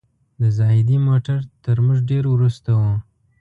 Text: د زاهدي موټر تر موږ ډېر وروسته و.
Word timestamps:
د 0.41 0.43
زاهدي 0.57 0.97
موټر 1.07 1.39
تر 1.65 1.77
موږ 1.85 1.97
ډېر 2.09 2.23
وروسته 2.33 2.69
و. 2.79 2.81